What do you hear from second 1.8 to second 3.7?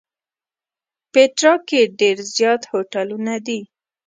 ډېر زیات هوټلونه دي.